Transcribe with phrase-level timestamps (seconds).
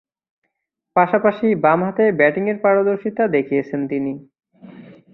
[0.95, 4.13] পাশাপাশি বামহাতে ব্যাটিংয়ে পারদর্শিতা দেখিয়েছেন তিনি।